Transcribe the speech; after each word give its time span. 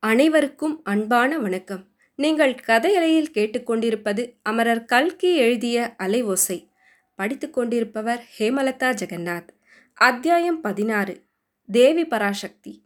அனைவருக்கும் 0.00 0.80
அன்பான 0.84 1.38
வணக்கம். 1.38 1.86
நீங்கள் 2.14 2.54
கதையலையில் 2.66 3.30
கேட்டுக்கொண்டிருப்பது 3.34 4.32
அமரர் 4.42 4.84
கல்கி 4.84 5.36
எழுதிய 5.36 5.94
அலை 5.96 6.22
ஓசை. 6.22 6.68
படித்துக் 7.14 7.52
கொண்டிருப்பவர் 7.52 8.24
ஹேமலதா 8.38 8.90
ஜெகநாத். 9.00 9.48
அத்தியாயம் 9.94 10.60
பதினாறு. 10.60 11.22
தேவி 11.68 12.04
பராசக்தி. 12.04 12.84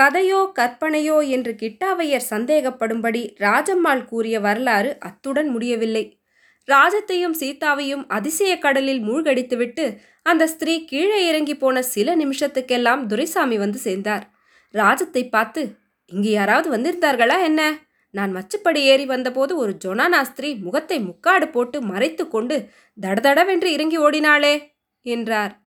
கதையோ 0.00 0.52
கற்பனையோ 0.58 1.28
என்று 1.28 1.52
கிட்டாவையர் 1.52 2.26
சந்தேகப்படும்படி 2.30 3.22
ராஜம்மாள் 3.38 4.04
கூறிய 4.04 4.40
வரலாறு 4.40 4.96
அத்துடன் 4.98 5.48
முடியவில்லை. 5.48 6.20
ராஜத்தையும் 6.68 7.38
சீதாவையும் 7.40 8.04
அதிசய 8.08 8.58
கடலில் 8.58 9.02
மூழ்கடித்துவிட்டு 9.02 9.96
அந்த 10.22 10.46
ஸ்திரீ 10.46 10.84
கீழே 10.84 11.28
இறங்கி 11.28 11.56
போன 11.56 11.82
சில 11.82 12.16
நிமிஷத்துக்கெல்லாம் 12.16 13.06
துரைசாமி 13.06 13.58
வந்து 13.58 13.78
சேர்ந்தார். 13.78 14.30
ராஜத்தை 14.74 15.28
பார்த்து 15.28 15.82
இங்கு 16.06 16.30
யாராவது 16.30 16.68
வந்திருந்தார்களா 16.76 17.42
என்ன? 17.42 17.82
நான் 18.10 18.36
மச்சுப்படி 18.36 18.76
ஏறி 18.76 19.06
வந்தபோது 19.06 19.56
ஒரு 19.56 19.76
ஜொனானாஸ்திரி 19.84 20.60
முகத்தை 20.60 20.98
முக்காடு 21.00 21.48
போட்டு 21.48 21.82
மறைத்து 21.82 22.28
கொண்டு 22.28 22.70
தடதடவென்று 23.02 23.64
இறங்கி 23.64 23.98
ஓடினாளே 23.98 24.74
என்றார். 25.02 25.62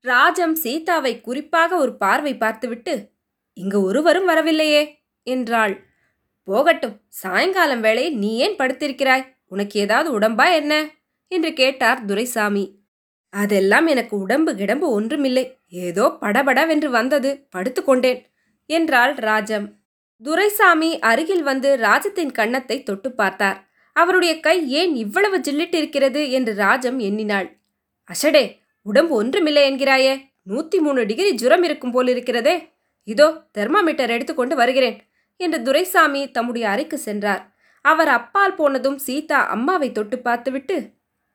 ராஜம் 0.00 0.54
சீதாவை 0.54 1.20
குறிப்பாக 1.20 1.76
ஒரு 1.76 1.96
பார்வை 1.96 2.36
பார்த்துவிட்டு 2.36 3.12
இங்கு 3.52 3.82
ஒருவரும் 3.82 4.24
வரவில்லையே 4.24 5.04
என்றாள். 5.22 5.74
போகட்டும் 6.44 7.00
சாயங்காலம் 7.08 7.80
வேளை 7.80 8.10
நீ 8.10 8.36
ஏன் 8.36 8.56
படுத்திருக்கிறாய்? 8.58 9.26
உனக்கு 9.46 9.80
ஏதாவது 9.80 10.18
உடம்பா 10.18 10.54
என்ன? 10.54 10.74
என்று 11.28 11.52
கேட்டார் 11.52 12.04
துரைசாமி. 12.04 12.64
அதெல்லாம் 13.30 13.86
எனக்கு 13.86 14.18
உடம்பு 14.18 14.54
கிடம்பு 14.54 14.90
ஒன்றுமில்லை. 14.90 15.58
ஏதோ 15.66 16.18
படபடவென்று 16.20 16.90
வந்தது. 16.90 17.48
படுத்துக்கொண்டேன் 17.56 18.20
என்றாள் 18.66 19.14
ராஜம். 19.14 19.81
துரைசாமி 20.22 20.90
அருகில் 21.00 21.42
வந்து 21.42 21.68
ராஜத்தின் 21.76 22.32
கன்னத்தை 22.32 22.76
தொட்டு 22.82 23.08
பார்த்தார். 23.12 23.58
அவருடைய 23.96 24.40
கை 24.40 24.56
ஏன் 24.80 24.92
இவ்வளவு 24.94 25.38
ஜில்லிட்டிருக்கிறது? 25.38 26.30
என்று 26.30 26.52
ராஜம் 26.54 26.98
எண்ணினாள். 26.98 27.48
அஷடே 28.10 28.44
உடம்பு 28.86 29.14
ஒன்றுமில்லை 29.14 29.62
என்கிறாயே. 29.70 30.14
நூத்தி 30.50 30.78
மூணு 30.80 31.00
டிகிரி 31.06 31.30
ஜுரம் 31.34 31.62
இருக்கும் 31.62 31.94
போலிருக்கிறதே 31.94 32.54
இதோ 33.08 33.26
தெர்மாமீட்டர் 33.52 34.10
எடுத்துக்கொண்டு 34.10 34.54
வருகிறேன் 34.56 34.96
என்று 35.40 35.58
துரைசாமி 35.62 36.22
தம்முடைய 36.30 36.64
அறைக்கு 36.68 36.96
சென்றார். 36.98 37.42
அவர் 37.84 38.08
அப்பால் 38.08 38.54
போனதும் 38.54 38.98
சீதா 38.98 39.38
அம்மாவை 39.46 39.88
தொட்டு 39.92 40.16
பார்த்துவிட்டு 40.18 40.76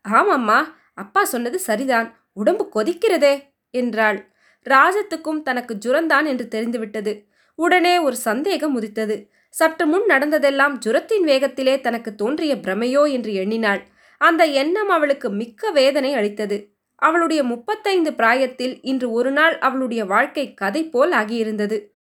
ஆமாம்மா 0.06 0.59
அப்பா 0.94 1.22
சொன்னது 1.23 1.58
சரிதான். 1.59 2.08
உடம்பு 2.34 2.64
கொதிக்கிறதே 2.75 3.34
என்றாள். 3.73 4.19
ராஜத்துக்கும் 4.66 5.42
தனக்கு 5.42 5.73
ஜுரந்தான் 5.86 6.25
என்று 6.25 6.45
தெரிந்துவிட்டது. 6.47 7.14
உடனே 7.58 8.00
ஒரு 8.00 8.16
சந்தேகம் 8.16 8.75
உதித்தது. 8.75 9.30
சற்று 9.50 9.86
முன் 9.86 10.05
நடந்ததெல்லாம் 10.05 10.80
ஜுரத்தின் 10.86 11.25
வேகத்திலே 11.25 11.81
தனக்கு 11.81 12.16
தோன்றிய 12.16 12.55
பிரமையோ 12.55 13.11
என்று 13.11 13.33
எண்ணினாள். 13.33 13.81
அந்த 14.17 14.45
எண்ணம் 14.45 14.89
அவளுக்கு 14.89 15.30
மிக்க 15.30 15.72
வேதனை 15.72 16.13
அளித்தது. 16.13 16.75
அவளுடைய 16.95 17.44
முப்பத்தைந்து 17.44 18.13
பிராயத்தில் 18.13 18.81
இன்று 18.81 19.11
ஒரு 19.11 19.31
நாள் 19.31 19.58
அவளுடைய 19.58 20.05
வாழ்க்கை 20.05 20.53
கதை 20.53 20.89
போல் 20.89 21.11
ஆகியிருந்தது. 21.11 21.95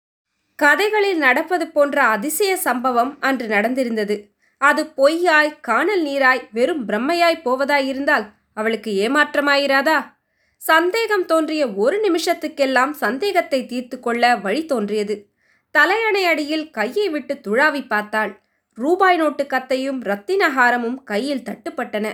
கதைகளில் 0.57 1.19
நடப்பது 1.19 1.67
போன்ற 1.69 2.03
அதிசய 2.03 2.57
சம்பவம் 2.57 3.17
அன்று 3.21 3.47
நடந்திருந்தது. 3.47 4.33
அது 4.59 4.83
பொய்யாய் 4.97 5.61
காணல் 5.61 6.05
நீராய் 6.05 6.43
வெறும் 6.53 6.89
பிரம்மையாய் 6.89 7.45
போவதாயிருந்தால் 7.45 8.27
அவளுக்கு 8.55 8.91
ஏமாற்றமாயிராதா? 8.91 10.13
சந்தேகம் 10.57 11.25
தோன்றிய 11.25 11.73
ஒரு 11.73 11.97
நிமிஷத்துக்கெல்லாம் 12.01 12.91
சந்தேகத்தை 12.91 13.67
தீர்த்து 13.67 14.01
கொள்ள 14.01 14.37
வழி 14.37 14.65
தோன்றியது. 14.65 15.34
தலையணை 15.75 16.23
அடியில் 16.25 16.67
கையை 16.71 17.07
விட்டு 17.09 17.35
துழாவி 17.47 17.83
பார்த்தாள். 17.87 18.33
ரூபாய் 18.79 19.17
நோட்டு 19.17 19.45
கத்தையும் 19.45 20.01
ரத்தினஹாரமும் 20.03 20.99
கையில் 21.05 21.43
தட்டுப்பட்டன. 21.43 22.07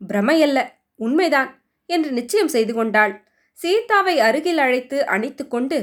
பிரமையல்ல 0.00 0.58
உண்மைதான் 1.00 1.50
என்று 1.86 2.10
நிச்சயம் 2.10 2.48
செய்து 2.48 2.72
கொண்டாள். 2.74 3.14
சீதாவை 3.58 4.14
அருகில் 4.18 4.58
அழைத்து 4.58 4.98
அணைத்து 5.06 5.44
கொண்டு 5.48 5.78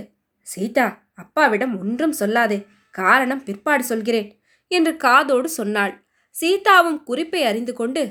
சீதா 0.48 0.86
அப்பாவிடம் 1.14 1.74
ஒன்றும் 1.82 2.16
சொல்லாதே 2.20 2.60
காரணம் 2.96 3.44
பிற்பாடு 3.44 3.84
சொல்கிறேன் 3.84 4.30
என்று 4.68 4.92
காதோடு 4.98 5.50
சொன்னாள். 5.50 5.94
சீதாவும் 6.36 7.00
குறிப்பை 7.04 7.42
அறிந்து 7.44 7.74
கொண்டு 7.74 8.04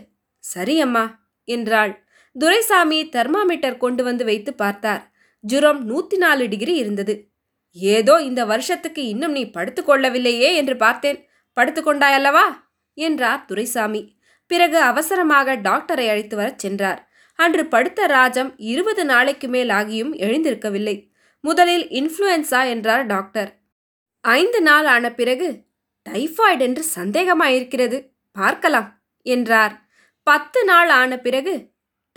சரி 0.45 0.77
அம்மா 0.81 1.05
என்றாள். 1.49 1.93
துரைசாமி 2.37 2.99
தெர்மாமீட்டர் 3.15 3.77
கொண்டு 3.77 4.03
வந்து 4.05 4.25
வைத்து 4.25 4.53
பார்த்தார். 4.55 5.03
ஜுரம் 5.45 5.81
நூற்றி 5.85 6.17
நாலு 6.17 6.45
டிகிரி 6.49 6.75
இருந்தது. 6.75 7.15
ஏதோ 7.73 8.21
இந்த 8.21 8.45
வருஷத்துக்கு 8.45 9.07
இன்னும் 9.07 9.33
நீ 9.33 9.45
படுத்துக்கொள்ளவில்லையே 9.45 10.55
என்று 10.55 10.77
பார்த்தேன். 10.77 11.29
படுத்துக்கொண்டாயல்லவா 11.61 12.47
என்றார் 12.95 13.45
துரைசாமி. 13.45 14.19
பிறகு 14.47 14.79
அவசரமாக 14.79 15.57
டாக்டரை 15.57 16.09
அழைத்து 16.09 16.37
வரச் 16.37 16.59
சென்றார். 16.59 17.11
அன்று 17.35 17.67
படுத்த 17.67 18.07
ராஜம் 18.07 18.55
இருபது 18.57 19.05
நாளைக்கு 19.05 19.49
மேல் 19.49 19.69
ஆகியும் 19.69 20.13
எழுந்திருக்கவில்லை. 20.19 21.11
முதலில் 21.41 21.89
இன்ஃப்ளூயன்ஸா 21.89 22.69
என்றார் 22.69 23.07
டாக்டர். 23.07 23.61
ஐந்து 24.21 24.61
நாள் 24.63 24.87
ஆன 24.87 25.13
பிறகு 25.13 25.65
டைஃபாய்டு 26.11 26.61
என்று 26.61 26.85
சந்தேகமாயிருக்கிறது. 26.95 28.09
பார்க்கலாம் 28.33 29.03
என்றார். 29.23 29.89
பத்து 30.23 30.65
நாள் 30.65 30.89
ஆன 30.89 31.19
பிறகு 31.19 31.71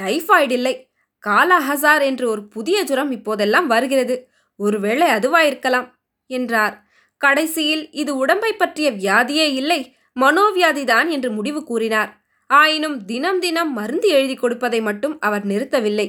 டைஃபாய்டு 0.03 0.51
இல்லை. 0.51 0.91
காலாஹசார் 1.27 2.03
என்று 2.03 2.29
ஒரு 2.29 2.47
புதிய 2.47 2.83
ஜுரம் 2.83 3.11
இப்போதெல்லாம் 3.11 3.67
வருகிறது. 3.67 4.15
ஒருவேளை 4.55 5.07
அதுவாயிருக்கலாம் 5.09 5.87
என்றார். 6.27 6.75
கடைசியில் 7.17 7.91
இது 7.91 8.17
உடம்பை 8.17 8.53
பற்றிய 8.53 8.91
வியாதியே 8.91 9.47
இல்லை 9.53 9.95
மனோவியாதிதான் 10.19 11.09
என்று 11.09 11.31
முடிவு 11.31 11.63
கூறினார். 11.63 12.11
ஆயினும் 12.49 13.05
தினம் 13.05 13.39
தினம் 13.39 13.73
மருந்து 13.73 14.07
எழுதி 14.09 14.35
கொடுப்பதை 14.35 14.81
மட்டும் 14.81 15.19
அவர் 15.19 15.47
நிறுத்தவில்லை. 15.47 16.07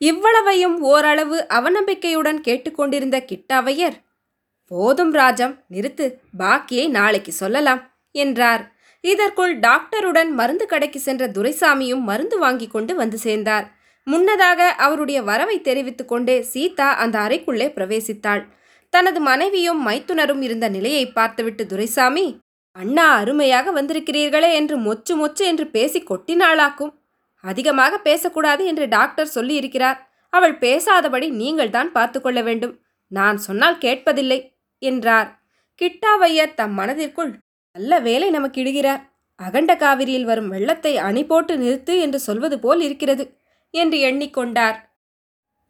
இவ்வளவையும் 0.00 0.80
ஓரளவு 0.82 1.46
அவநம்பிக்கையுடன் 1.48 2.40
கேட்டுக்கொண்டிருந்த 2.40 3.24
கிட்டாவையர் 3.28 3.96
போதும் 4.66 5.12
ராஜம் 5.12 5.64
நிறுத்து 5.70 6.06
பாக்கியை 6.38 6.88
நாளைக்கு 6.88 7.32
சொல்லலாம் 7.32 7.82
என்றார். 8.10 8.72
இதற்குள் 9.00 9.58
டாக்டருடன் 9.58 10.30
மருந்து 10.30 10.66
கடைக்கு 10.66 11.00
சென்ற 11.00 11.26
துரைசாமியும் 11.28 12.02
மருந்து 12.02 12.38
வாங்கி 12.38 12.66
கொண்டு 12.66 12.94
வந்து 12.94 13.18
சேர்ந்தார். 13.18 13.66
முன்னதாக 14.06 14.60
அவருடைய 14.84 15.18
வரவை 15.22 15.56
தெரிவித்து 15.60 16.04
கொண்டே 16.04 16.36
சீதா 16.52 16.88
அந்த 17.02 17.16
அறைக்குள்ளே 17.18 17.68
பிரவேசித்தாள். 17.76 18.42
தனது 18.92 19.20
மனைவியும் 19.20 19.80
மைத்துனரும் 19.86 20.42
இருந்த 20.46 20.66
நிலையை 20.68 21.04
பார்த்துவிட்டு 21.08 21.62
துரைசாமி 21.66 22.26
அண்ணா 22.76 23.06
அருமையாக 23.20 23.72
வந்திருக்கிறீர்களே 23.72 24.50
என்று 24.52 24.76
மொச்சு 24.76 25.14
மொச்சு 25.20 25.44
என்று 25.50 25.64
பேசி 25.66 26.00
கொட்டினாளாக்கும். 26.10 26.92
அதிகமாக 27.44 27.94
பேசக்கூடாது 27.98 28.62
என்று 28.66 28.84
டாக்டர் 28.88 29.34
சொல்லியிருக்கிறார். 29.34 29.98
அவள் 30.32 30.54
பேசாதபடி 30.58 31.26
நீங்கள் 31.40 31.74
தான் 31.76 31.90
பார்த்து 31.92 32.18
கொள்ள 32.20 32.38
வேண்டும். 32.42 32.74
நான் 33.12 33.38
சொன்னால் 33.38 33.78
கேட்பதில்லை 33.78 34.38
என்றார். 34.82 35.28
கிட்டாவையர் 35.80 36.56
தம் 36.60 36.74
மனதிற்குள் 36.74 37.32
நல்ல 37.76 37.92
வேலை 38.00 38.28
நமக்கு 38.30 38.58
இடுகிறார். 38.62 39.02
அகண்ட 39.40 39.72
காவிரியில் 39.76 40.28
வரும் 40.30 40.52
வெள்ளத்தை 40.54 40.92
அணி 40.98 41.22
போட்டு 41.24 41.54
நிறுத்து 41.56 41.94
என்று 42.00 42.18
சொல்வது 42.18 42.56
போல் 42.58 42.80
இருக்கிறது. 42.80 43.24
என்று 43.74 43.98
எண்ணிக்கொண்டார். 43.98 44.76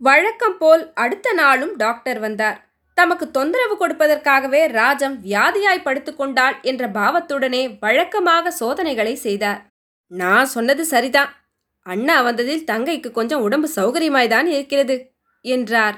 வழக்கம் 0.00 0.58
போல் 0.58 0.82
அடுத்த 0.94 1.28
நாளும் 1.32 1.74
டாக்டர் 1.76 2.18
வந்தார். 2.18 2.58
தமக்கு 2.96 3.26
தொந்தரவு 3.30 3.74
கொடுப்பதற்காகவே 3.76 4.60
ராஜம் 4.70 5.16
வியாதியாய் 5.24 5.86
படுத்துக்கொண்டாள் 5.86 6.56
என்ற 6.62 6.88
பாவத்துடனே 6.88 7.62
வழக்கமாக 7.80 8.50
சோதனைகளை 8.50 9.14
செய்தார். 9.14 9.60
நான் 10.10 10.46
சொன்னது 10.46 10.84
சரிதான். 10.84 11.30
அண்ணா 11.86 12.16
வந்ததில் 12.20 12.66
தங்கைக்கு 12.70 13.10
கொஞ்சம் 13.10 13.40
உடம்பு 13.40 13.68
சௌகரியமாய்தான் 13.76 14.46
இருக்கிறது 14.46 14.96
என்றார். 15.44 15.96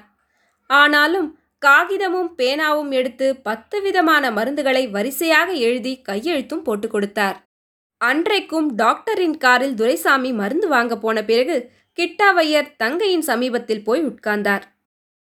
ஆனாலும் 0.70 1.28
காகிதமும் 1.62 2.30
பேனாவும் 2.38 2.90
எடுத்து 2.90 3.26
பத்து 3.36 3.76
விதமான 3.80 4.30
மருந்துகளை 4.30 4.82
வரிசையாக 4.90 5.50
எழுதி 5.66 5.92
கையெழுத்தும் 6.08 6.64
போட்டு 6.64 6.88
கொடுத்தார். 6.88 7.36
அன்றைக்கும் 8.00 8.68
டாக்டரின் 8.74 9.36
காரில் 9.36 9.74
துரைசாமி 9.74 10.30
மருந்து 10.32 10.68
வாங்க 10.68 10.94
போன 10.98 11.22
பிறகு 11.24 11.56
கிட்டாவையர் 11.98 12.76
தங்கையின் 12.76 13.22
சமீபத்தில் 13.22 13.82
போய் 13.82 14.02
உட்கார்ந்தார். 14.02 14.64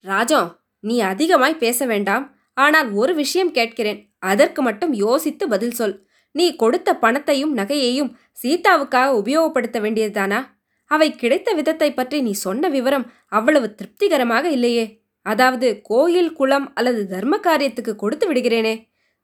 ராஜம் 0.01 0.51
நீ 0.81 1.01
அதிகமாய் 1.01 1.57
பேச 1.57 1.87
வேண்டாம். 1.87 2.25
ஆனால் 2.53 2.93
ஒரு 2.93 3.15
விஷயம் 3.15 3.51
கேட்கிறேன். 3.51 4.01
அதற்கு 4.19 4.63
மட்டும் 4.63 4.93
யோசித்து 4.93 5.49
பதில் 5.49 5.71
சொல். 5.71 6.07
நீ 6.31 6.57
கொடுத்த 6.57 6.91
பணத்தையும் 6.95 7.57
நகையையும் 7.57 8.11
சீதாவுக்காக 8.43 9.09
உபயோகப்படுத்த 9.23 9.79
வேண்டியதுதானா? 9.81 10.41
அவை 10.87 11.17
கிடைத்த 11.17 11.53
விதத்தை 11.55 11.93
பற்றி 11.93 12.21
நீ 12.21 12.33
சொன்ன 12.33 12.69
விவரம் 12.69 13.13
அவ்வளவு 13.29 13.75
திருப்திகரமாக 13.75 14.51
இல்லையே. 14.51 14.87
அதாவது 15.23 15.81
கோயில் 15.83 16.33
குளம் 16.33 16.75
அல்லது 16.75 17.07
தர்ம 17.07 17.35
காரியத்துக்கு 17.37 17.95
கொடுத்து 17.97 18.33
விடுகிறேனே. 18.33 18.75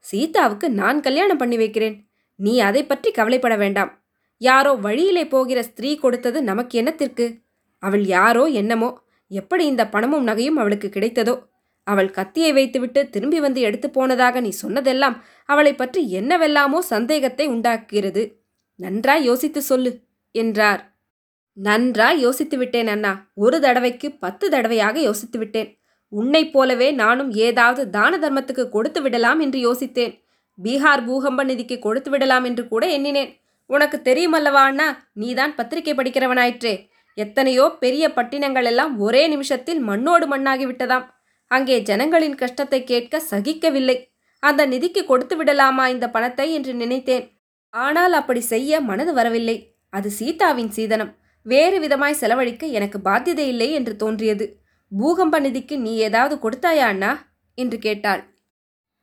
சீதாவுக்கு 0.05 0.71
நான் 0.71 1.01
கல்யாணம் 1.01 1.37
பண்ணி 1.37 1.57
வைக்கிறேன். 1.57 1.97
நீ 2.39 2.61
அதை 2.61 2.85
பற்றி 2.85 3.11
கவலைப்பட 3.11 3.57
வேண்டாம். 3.57 3.91
யாரோ 4.41 4.73
வழியிலே 4.75 5.27
போகிற 5.27 5.63
ஸ்திரீ 5.63 5.97
கொடுத்தது 5.97 6.43
நமக்கு 6.43 6.83
என்னத்திற்கு? 6.83 7.27
அவள் 7.79 8.05
யாரோ 8.07 8.45
என்னமோ? 8.45 8.91
எப்படி 9.31 9.67
இந்த 9.67 9.89
பணமும் 9.89 10.27
நகையும் 10.27 10.59
அவளுக்கு 10.61 10.89
கிடைத்ததோ? 10.89 11.35
அவள் 11.87 12.11
கத்தியை 12.11 12.53
வைத்துவிட்டு 12.53 13.01
திரும்பி 13.11 13.41
வந்து 13.41 13.61
எடுத்து 13.61 13.91
போனதாக 13.91 14.41
நீ 14.41 14.49
சொன்னதெல்லாம் 14.49 15.25
அவளை 15.45 15.75
பற்றி 15.75 16.11
என்னவெல்லாமோ 16.11 16.79
சந்தேகத்தை 16.79 17.47
உண்டாக்குகிறது. 17.47 18.23
நன்றாய் 18.77 19.25
யோசித்து 19.25 19.63
சொல்லு 19.63 19.93
என்றார். 20.35 20.83
நன்றாய் 21.57 22.21
யோசித்து 22.21 22.57
விட்டேன் 22.59 22.87
அண்ணா. 22.87 23.13
ஒரு 23.35 23.61
தடவைக்கு 23.61 24.09
பத்து 24.19 24.51
தடவையாக 24.51 25.01
யோசித்து 25.01 25.39
விட்டேன். 25.39 25.71
உன்னைப் 26.13 26.53
போலவே 26.53 26.93
நானும் 26.93 27.31
ஏதாவது 27.31 27.91
தான 27.91 28.19
தர்மத்துக்கு 28.19 28.69
கொடுத்து 28.69 29.03
விடலாம் 29.03 29.41
என்று 29.41 29.59
யோசித்தேன். 29.59 30.15
பீகார் 30.59 31.05
பூகம்ப 31.07 31.45
நிதிக்கு 31.45 31.79
கொடுத்து 31.79 32.11
விடலாம் 32.11 32.45
என்று 32.45 32.69
கூட 32.69 32.87
எண்ணினேன். 32.87 33.31
உனக்கு 33.71 33.97
தெரியுமல்லவா 34.05 34.63
அண்ணா? 34.71 35.11
நீதான் 35.13 35.55
பத்திரிகை 35.55 35.93
படிக்கிறவனாயிற்றே. 35.95 36.75
எத்தனையோ 37.15 37.65
பெரிய 37.81 38.05
பட்டினங்கள் 38.13 38.65
எல்லாம் 38.65 38.93
ஒரே 38.99 39.23
நிமிஷத்தில் 39.29 39.81
மண்ணோடு 39.81 40.27
மண்ணாகிவிட்டதாம் 40.29 41.07
அங்கே 41.47 41.77
ஜனங்களின் 41.81 42.35
கஷ்டத்தை 42.35 42.85
கேட்க 42.85 43.23
சகிக்கவில்லை. 43.31 43.97
அந்த 44.43 44.67
நிதிக்கு 44.67 45.05
கொடுத்து 45.05 45.37
விடலாமா 45.37 45.85
இந்த 45.89 46.07
பணத்தை 46.11 46.47
என்று 46.55 46.75
நினைத்தேன். 46.75 47.25
ஆனால் 47.75 48.13
அப்படி 48.13 48.41
செய்ய 48.41 48.81
மனது 48.81 49.13
வரவில்லை. 49.15 49.57
அது 49.93 50.11
சீதாவின் 50.11 50.71
சீதனம். 50.71 51.13
வேறு 51.47 51.77
விதமாய் 51.81 52.21
செலவழிக்க 52.21 52.67
எனக்கு 52.67 52.99
பாத்தியதை 53.05 53.47
இல்லை 53.47 53.69
என்று 53.73 53.97
தோன்றியது. 53.97 54.47
பூகம்ப 54.93 55.37
நிதிக்கு 55.41 55.77
நீ 55.77 55.93
ஏதாவது 55.97 56.35
கொடுத்தாயா 56.37 56.87
அண்ணா? 56.93 57.13
என்று 57.59 57.79
கேட்டாள். 57.79 58.23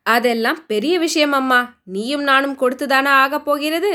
அதெல்லாம் 0.05 0.59
பெரிய 0.65 0.99
விஷயம் 0.99 1.31
அம்மா. 1.31 1.59
நீயும் 1.83 2.23
நானும் 2.23 2.59
கொடுத்துதானா 2.59 3.11
ஆகப் 3.23 3.45
போகிறது? 3.45 3.91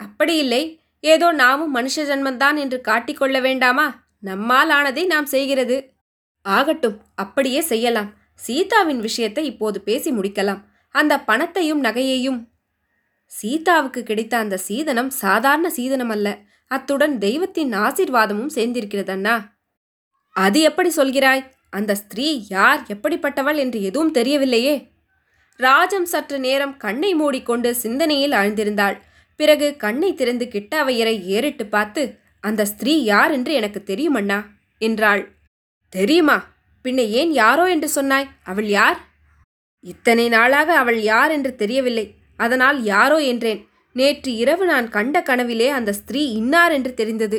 அப்படி 0.00 0.36
இல்லை. 0.36 0.80
ஏதோ 1.00 1.32
நாமும் 1.32 1.74
மனுஷ 1.74 1.96
ஜன்மந்தான் 1.96 2.56
என்று 2.56 2.80
காட்டிக்கொள்ள 2.88 3.40
வேண்டாமா? 3.40 3.86
நம்மால் 4.20 4.70
ஆனதை 4.70 5.06
நாம் 5.06 5.26
செய்கிறது. 5.26 5.92
ஆகட்டும் 6.42 7.00
அப்படியே 7.14 7.60
செய்யலாம். 7.60 8.14
சீதாவின் 8.34 9.00
விஷயத்தை 9.00 9.46
இப்போது 9.46 9.80
பேசி 9.80 10.10
முடிக்கலாம். 10.10 10.60
அந்த 10.90 11.20
பணத்தையும் 11.20 11.84
நகையையும். 11.84 12.40
சீதாவுக்கு 13.26 14.02
கிடைத்த 14.02 14.36
அந்த 14.36 14.58
சீதனம் 14.68 15.08
சாதாரண 15.08 15.70
சீதனம் 15.70 16.08
அல்ல. 16.08 16.38
அத்துடன் 16.66 17.18
தெய்வத்தின் 17.18 17.72
ஆசீர்வாதமும் 17.72 18.54
சேர்ந்திருக்கிறதண்ணா. 18.54 19.36
அது 20.36 20.60
எப்படி 20.60 20.90
சொல்கிறாய்? 20.96 21.44
அந்த 21.70 21.94
ஸ்திரீ 21.94 22.46
யார்? 22.48 22.80
எப்படிப்பட்டவள் 22.88 23.56
என்று 23.56 23.82
எதுவும் 23.82 24.14
தெரியவில்லையே. 24.14 24.88
ராஜம் 25.56 26.04
சற்று 26.04 26.38
நேரம் 26.38 26.76
கண்ணை 26.76 27.14
மூடிக்கொண்டு 27.14 27.74
சிந்தனையில் 27.74 28.32
ஆழ்ந்திருந்தாள் 28.32 28.96
பிறகு 29.38 29.76
கண்ணை 29.76 30.14
திறந்து 30.14 30.44
கிட்டாவையரை 30.44 31.22
ஏறிட்டு 31.22 31.66
பார்த்து 31.66 32.02
அந்த 32.40 32.64
ஸ்திரீ 32.64 33.02
யார் 33.02 33.30
என்று 33.30 33.52
எனக்கு 33.52 33.82
தெரியும் 33.82 34.14
அண்ணா 34.14 34.38
என்றாள். 34.78 35.22
தெரியுமா? 35.88 36.36
பின்ன 36.84 37.00
ஏன் 37.10 37.32
யாரோ 37.32 37.64
என்று 37.68 37.88
சொன்னாய்? 37.88 38.28
அவள் 38.44 38.68
யார்? 38.68 38.98
இத்தனை 39.80 40.28
நாளாக 40.28 40.78
அவள் 40.78 41.00
யார் 41.02 41.30
என்று 41.30 41.54
தெரியவில்லை. 41.54 42.06
அதனால் 42.36 42.82
யாரோ 42.82 43.18
என்றேன். 43.18 43.60
நேற்று 43.92 44.34
இரவு 44.34 44.64
நான் 44.66 44.88
கண்ட 44.88 45.20
கனவிலே 45.20 45.68
அந்த 45.68 45.92
ஸ்திரீ 45.92 46.22
இன்னார் 46.32 46.72
என்று 46.72 46.94
தெரிந்தது. 46.94 47.38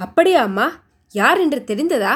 அப்படியா 0.00 0.42
அம்மா? 0.42 0.66
யார் 1.14 1.40
என்று 1.40 1.60
தெரிந்ததா? 1.66 2.14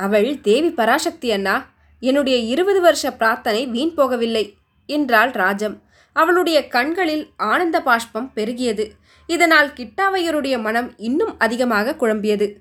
அவள் 0.00 0.40
தேவி 0.40 0.70
பராசக்தி 0.70 1.32
அண்ணா. 1.32 1.56
என்னுடைய 2.02 2.38
இருபது 2.38 2.80
வருஷ 2.80 3.12
பிரார்த்தனை 3.12 3.66
வீண் 3.66 3.94
போகவில்லை 3.96 4.44
என்றாள் 4.88 5.30
ராஜம். 5.30 5.76
அவளுடைய 6.12 6.68
கண்களில் 6.68 7.24
ஆனந்த 7.36 7.82
பாஷ்பம் 7.82 8.28
பெருகியது. 8.36 8.84
இதனால் 9.26 9.68
கிட்டாவையருடைய 9.72 10.60
மனம் 10.60 10.88
இன்னும் 10.96 11.38
அதிகமாக 11.38 11.96
குழம்பியது. 12.00 12.56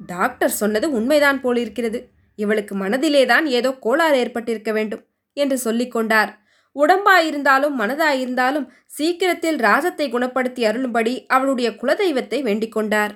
டாக்டர் 0.00 0.50
சொன்னது 0.50 0.90
உண்மைதான் 0.90 1.40
போலிருக்கிறது. 1.40 2.08
இவளுக்கு 2.34 2.74
மனதிலேதான் 2.76 3.44
ஏதோ 3.44 3.70
கோளாறு 3.70 4.18
ஏற்பட்டிருக்க 4.18 4.72
வேண்டும் 4.72 5.04
என்று 5.32 5.56
சொல்லிக்கொண்டார் 5.64 6.30
உடம்பாயிருந்தாலும் 6.76 7.74
மனதாயிருந்தாலும் 7.78 8.66
சீக்கிரத்தில் 8.86 9.58
ராஜத்தை 9.58 10.06
குணப்படுத்தி 10.12 10.62
அருளும்படி 10.64 11.14
அவளுடைய 11.26 11.70
குலதெய்வத்தை 11.70 12.42
வேண்டிக் 12.42 12.72
கொண்டார். 12.72 13.12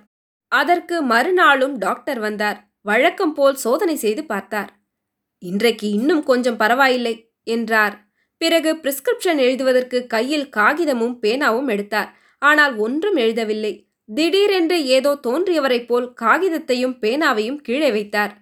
அதற்கு 0.49 1.03
மறுநாளும் 1.03 1.79
டாக்டர் 1.79 2.19
வந்தார். 2.19 2.59
வழக்கம் 2.81 3.35
போல் 3.35 3.55
சோதனை 3.55 3.97
செய்து 3.97 4.25
பார்த்தார். 4.25 4.71
இன்றைக்கு 5.39 5.91
இன்னும் 5.91 6.25
கொஞ்சம் 6.25 6.57
பரவாயில்லை 6.57 7.15
என்றார். 7.45 8.12
பிறகு 8.43 8.71
பிரிஸ்கிரிப்ஷன் 8.75 9.39
எழுதுவதற்கு 9.39 10.07
கையில் 10.07 10.49
காகிதமும் 10.57 11.17
பேனாவும் 11.23 11.69
எடுத்தார். 11.69 12.17
ஆனால் 12.39 12.77
ஒன்றும் 12.77 13.17
எழுதவில்லை. 13.17 13.73
திடீரென்று 14.15 14.87
ஏதோ 14.87 15.11
தோன்றியவரைப் 15.23 15.87
போல் 15.87 16.13
காகிதத்தையும் 16.23 16.97
பேனாவையும் 17.01 17.57
கீழே 17.57 17.91
வைத்தார். 17.91 18.33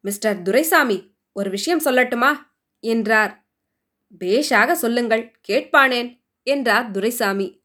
மிஸ்டர் 0.00 0.42
துரைசாமி 0.42 1.14
ஒரு 1.32 1.50
விஷயம் 1.50 1.84
சொல்லட்டுமா? 1.84 2.30
என்றார். 2.80 3.32
பேஷாக 4.20 4.72
சொல்லுங்கள் 4.72 5.24
கேட்பானேன் 5.48 6.10
என்றார் 6.42 6.90
துரைசாமி. 6.90 7.62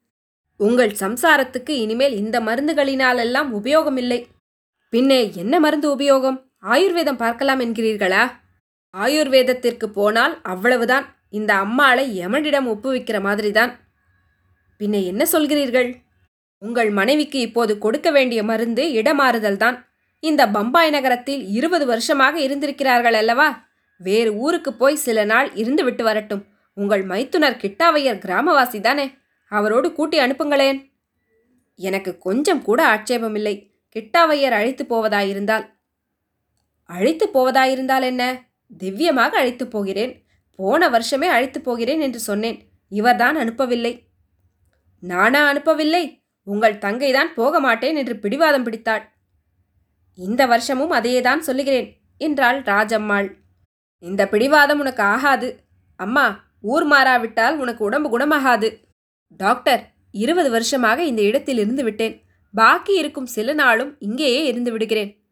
உங்கள் 0.57 0.93
சம்சாரத்துக்கு 0.99 1.73
இனிமேல் 1.85 2.15
இந்த 2.15 2.39
மருந்துகளினாலெல்லாம் 2.39 3.49
உபயோகமில்லை. 3.53 4.19
பின்னே 4.89 5.31
என்ன 5.35 5.59
மருந்து 5.59 5.89
உபயோகம்? 5.95 6.39
ஆயுர்வேதம் 6.63 7.17
பார்க்கலாம் 7.17 7.59
என்கிறீர்களா? 7.59 8.23
ஆயுர்வேதத்திற்கு 8.93 9.85
போனால் 9.85 10.41
அவ்வளவுதான். 10.43 11.05
இந்த 11.33 11.53
அம்மாளை 11.53 12.25
எமனிடம் 12.25 12.67
ஒப்புவிக்கிற 12.67 13.21
மாதிரிதான். 13.21 13.79
பின்ன 14.79 15.05
என்ன 15.05 15.25
சொல்கிறீர்கள்? 15.31 15.95
உங்கள் 16.57 16.89
மனைவிக்கு 16.89 17.39
இப்போது 17.39 17.77
கொடுக்க 17.77 18.11
வேண்டிய 18.11 18.43
மருந்து 18.43 18.83
இடமாறுதல் 18.89 19.55
தான். 19.55 19.87
இந்த 20.19 20.47
பம்பாய் 20.49 20.89
நகரத்தில் 20.89 21.47
இருபது 21.47 21.85
வருஷமாக 21.85 22.39
இருந்திருக்கிறார்கள் 22.39 23.13
அல்லவா? 23.13 23.67
வேறு 23.97 24.33
ஊருக்கு 24.33 24.73
போய் 24.73 24.95
சில 24.95 25.23
நாள் 25.23 25.53
இருந்து 25.53 25.83
விட்டு 25.83 26.03
வரட்டும். 26.03 26.45
உங்கள் 26.73 27.03
மைத்துனர் 27.03 27.57
கிட்டாவையர் 27.57 28.19
கிராமவாசி 28.19 28.81
தானே? 28.81 29.17
அவரோடு 29.47 29.93
கூட்டி 29.93 30.19
அனுப்புங்களேன். 30.19 30.91
எனக்கு 31.75 32.17
கொஞ்சம் 32.17 32.61
கூட 32.61 32.95
ஆட்சேபமில்லை. 32.95 33.69
கிட்டாவையர் 33.95 34.51
அழைத்து 34.51 34.85
போவதாயிருந்தால். 34.89 35.69
அழைத்து 36.83 37.29
போவதாயிருந்தால் 37.33 38.01
என்ன? 38.01 38.49
திவ்யமாக 38.79 39.29
அழைத்து 39.29 39.67
போகிறேன். 39.67 40.22
போன 40.55 40.89
வருஷமே 40.89 41.25
அழைத்து 41.25 41.61
போகிறேன் 41.61 42.01
என்று 42.01 42.19
சொன்னேன். 42.19 42.67
இவர்தான் 42.89 43.37
அனுப்பவில்லை. 43.37 43.99
நானா 44.99 45.53
அனுப்பவில்லை? 45.53 46.21
உங்கள் 46.43 46.77
தங்கைதான் 46.77 47.33
போக 47.35 47.59
மாட்டேன் 47.59 47.95
என்று 47.95 48.17
பிடிவாதம் 48.17 48.63
பிடித்தாள். 48.63 49.11
இந்த 50.15 50.45
வருஷமும் 50.45 50.91
அதையேதான் 50.91 51.39
சொல்லுகிறேன் 51.39 52.01
என்றாள் 52.17 52.61
ராஜம்மாள். 52.61 53.33
இந்த 53.99 54.27
பிடிவாதம் 54.27 54.79
உனக்கு 54.79 55.03
ஆகாது. 55.03 55.63
அம்மா 55.95 56.43
ஊர் 56.61 56.87
மாறாவிட்டால் 56.87 57.55
உனக்கு 57.55 57.83
உடம்பு 57.83 58.19
குணமாகாது. 58.19 58.83
டாக்டர் 59.27 59.93
இருபது 60.11 60.49
வருஷமாக 60.49 61.03
இந்த 61.03 61.21
இடத்தில் 61.21 61.57
இருந்து 61.57 61.83
விட்டேன். 61.83 62.23
பாக்கி 62.53 62.97
இருக்கும் 62.97 63.25
சில 63.25 63.53
நாளும் 63.53 63.95
இங்கேயே 63.99 64.45
இருந்து 64.45 64.71
விடுகிறேன். 64.71 65.23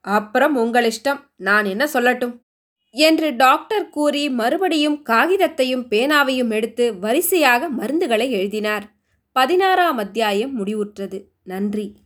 அப்புறம் 0.00 0.56
உங்கள் 0.56 0.90
இஷ்டம். 0.90 1.20
நான் 1.36 1.64
என்ன 1.64 1.84
சொல்லட்டும்? 1.84 2.43
என்று 2.94 3.36
டாக்டர் 3.36 3.88
கூறி 3.88 4.30
மறுபடியும் 4.30 5.02
காகிதத்தையும் 5.06 5.86
பேனாவையும் 5.90 6.50
எடுத்து 6.50 6.98
வரிசையாக 6.98 7.68
மருந்துகளை 7.70 8.30
எழுதினார். 8.30 8.92
பதினாறாம் 9.32 9.98
அத்தியாயம் 9.98 10.64
முடிவுற்றது. 10.64 11.24
நன்றி. 11.42 11.96